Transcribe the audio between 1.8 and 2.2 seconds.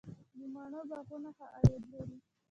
لري؟